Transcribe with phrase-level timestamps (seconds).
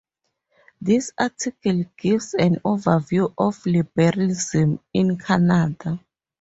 [0.81, 5.99] This article gives an overview of liberalism in Canada.